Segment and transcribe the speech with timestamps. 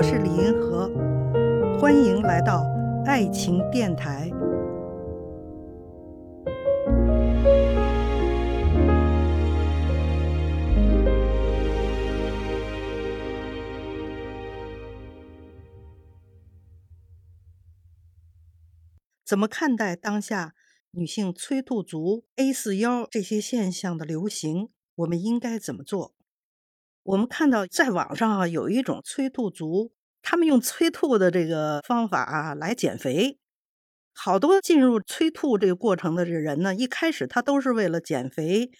[0.00, 0.88] 我是李银河，
[1.78, 2.64] 欢迎来到
[3.04, 4.30] 爱情电台。
[19.22, 20.54] 怎么看待当下
[20.92, 24.70] 女性催吐足、A 四腰这些现象的流行？
[24.94, 26.14] 我们应该怎么做？
[27.10, 29.90] 我们看到在网上啊，有一种催吐族，
[30.22, 33.36] 他们用催吐的这个方法啊来减肥。
[34.12, 38.70] 好多进入催吐这个过程的这人呢，一开始他都是为了减肥，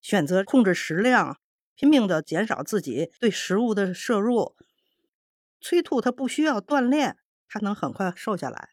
[0.00, 1.38] 选择控制食量，
[1.76, 4.56] 拼命的减少自己对食物的摄入。
[5.60, 7.16] 催吐他不需要锻炼，
[7.48, 8.70] 他能很快瘦下来。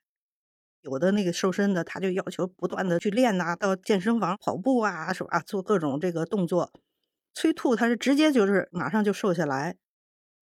[0.81, 5.39] 有的那个瘦身的，他就要求不断的去练呐，到健身房跑步啊，是吧？
[5.41, 6.71] 做各种这个动作。
[7.35, 9.75] 催吐，它是直接就是马上就瘦下来，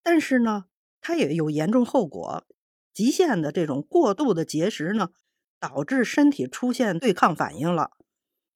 [0.04, 0.66] 但是呢，
[1.02, 2.46] 它也有严重后果。
[2.94, 5.10] 极限的这种过度的节食呢，
[5.60, 7.90] 导致身体出现对抗反应了，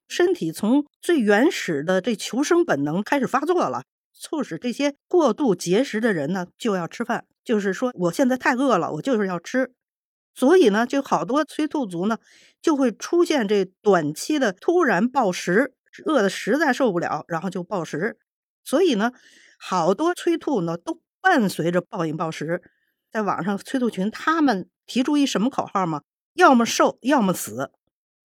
[0.06, 3.82] 身体从最原始的这求生本能开始发作了，
[4.14, 9.72] 促使这些过度节食的人呢就要吃饭，就是说我现在太饿了，我就是要吃。
[10.36, 12.18] 所以呢，就好多催吐族呢
[12.62, 15.74] 就会出现这短期的突然暴食，
[16.06, 18.16] 饿的实在受不了，然后就暴食。
[18.68, 19.12] 所以呢，
[19.58, 22.60] 好多催吐呢都伴随着暴饮暴食。
[23.10, 26.02] 在网上催吐群，他们提出一什么口号吗？
[26.34, 27.70] 要么瘦，要么死。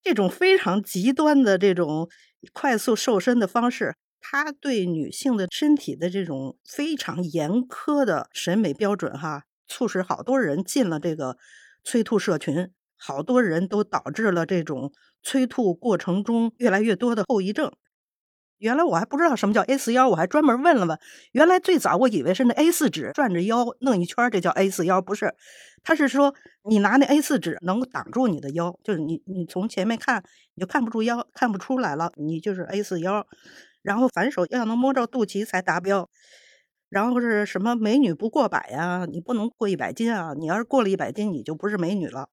[0.02, 2.10] 这种非常极端的这种
[2.52, 11.38] 快速瘦身的方式，它对女性的身体的这种非常严苛的审美标准，哈，促使好多人进了这个
[11.86, 14.92] 催吐社群，好多人都导致了这种
[15.22, 17.72] 催吐过程中越来越多的后遗症。
[18.64, 20.98] 原来我还不知道什么叫 A 四腰，我还专门问了问。
[21.34, 25.36] 原来最早我以为是那 A 四纸转着腰弄一圈，这叫 A 四腰，不是。
[25.84, 26.34] 他是说
[26.70, 30.24] 你拿那 A 四纸能挡住你的腰，就是你你从前面看
[30.56, 33.28] 你就看不住腰，看不出来了，你就是 A 四腰。
[33.82, 36.10] 然后反手要能摸着肚脐才达标。
[36.88, 39.06] 然后是什么美女不过百呀？
[39.12, 40.34] 你不能过一百斤啊！
[40.40, 42.30] 你要是过了一百斤，你就不是美女了。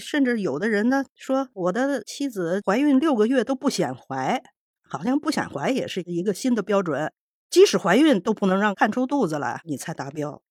[0.00, 4.42] 甚至有的人呢说，我的妻子怀孕六个月都不显怀。
[4.88, 7.12] 好像不显怀也是一个新的标准，
[7.50, 10.42] 即使怀孕都不能让看出肚子来，你才达标。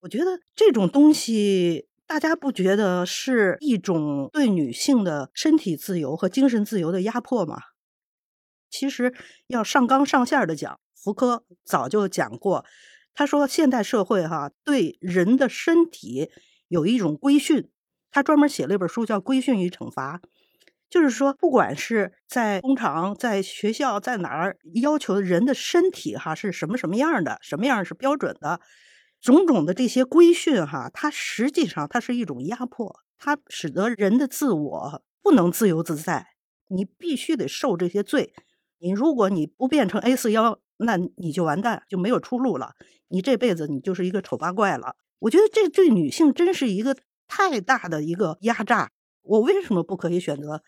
[0.00, 7.58] 我觉得这种东西，大家不觉得是一种对女性的身体自由和精神自由的压迫吗？
[8.70, 9.14] 其实
[9.46, 12.64] 要上纲上线的讲，福柯早就讲过，
[13.14, 16.30] 他说现代社会哈对人的身体
[16.68, 17.70] 有一种规训，
[18.10, 20.18] 他专门写了一本书叫《规训与惩罚》。
[20.88, 28.60] 就是说，不管是在工厂、在学校、在哪儿，要求人的身体哈是什么什么样的，什么样是标准的，
[29.20, 36.28] 种种的这些规训哈，它实际上它是一种压迫，它使得人的自我不能自由自在。
[36.68, 38.32] 你必须得受这些罪。
[38.78, 42.72] 你如果你不变成 A 四腰，那你就完蛋，就没有出路了。
[43.08, 44.96] 你这辈子你就是一个丑八怪了。
[45.20, 46.96] 我觉得这对女性真是一个
[47.28, 48.90] 太大的一个压榨。
[49.26, 50.62] 我为什么不可以选择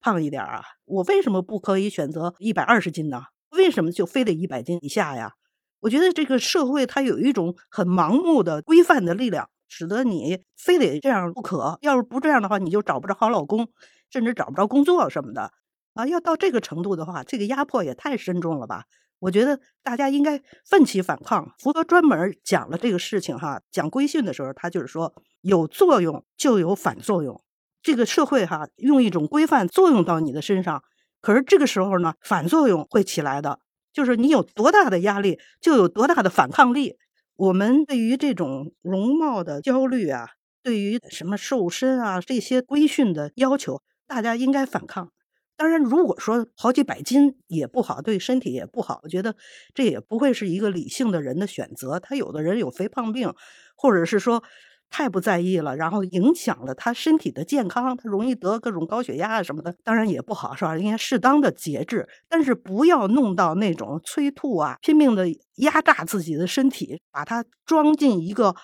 [0.00, 0.62] 胖一点啊？
[0.84, 3.22] 我为什么不可以选择一百二十斤呢？
[3.50, 5.32] 为什么就非得一百斤以下呀？
[5.80, 11.78] 我觉得这个社会它有一种很盲目的规范的力量，使得你非得这样不可。
[11.82, 13.68] 要是不这样的话，你就找不着好老公，
[14.10, 15.50] 甚至找不着工作什么的
[15.94, 16.06] 啊！
[16.06, 18.84] 要到这个程度的话，这个压迫也太深重了吧？
[19.18, 21.52] 我觉得大家应该奋起反抗。
[21.58, 27.41] 福格专门讲了这个事情哈，讲规训的时候，他就是说有作用就有反作用。
[27.82, 30.84] 这个社会哈，用一种规范作用到你的身上，
[31.20, 33.58] 可是这个时候呢，反作用会起来的，
[33.92, 36.96] 就是你有多大的压力，就有多大的反抗力。
[37.34, 40.28] 我们对于这种容貌的焦虑啊，
[40.62, 45.10] 对于什么瘦身啊这些规训的要求，大家应该反抗。
[45.56, 49.34] 当然，如果说好几百斤也不好，对身体也不好，我觉得
[49.74, 51.98] 这也不会是一个理性的人的选择。
[51.98, 53.32] 他有的人有肥胖病，
[53.76, 54.44] 或者是说。
[54.92, 60.76] 太不在意了，然后影响了他身体的健康，他容易得各种高血压啊什么的，当然也不好，是吧？
[60.76, 68.54] 应该适当的节制，但是不要弄到那种催吐啊，拼命的压榨自己的身体，把它装进一个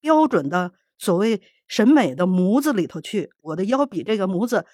[0.00, 3.30] 标准的所谓审美的模子里头去。
[3.42, 4.64] 我的腰比这个模子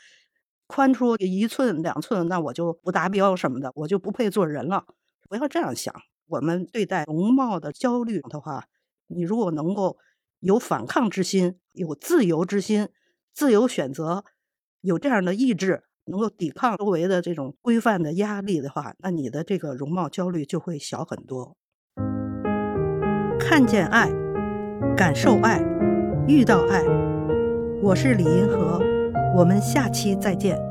[0.69, 4.85] 宽出一寸两寸，那我就不达标什么的，我就不配做人了。
[5.29, 5.93] 不要这样想。
[6.29, 8.67] 我们对待容貌的焦虑的话，
[9.09, 9.99] 你如果能够。
[10.41, 12.89] 有反抗之心，有自由之心，
[13.33, 14.25] 自由选择，
[14.81, 21.57] 有这样的意志，能够抵抗周围的这种规范的压力的话，那你的这个容貌焦虑就会小很多。
[23.39, 24.11] 看见爱，
[24.97, 25.61] 感受爱，
[26.27, 26.85] 遇到爱。
[27.83, 28.81] 我是李银河，
[29.37, 30.70] 我们下期再见。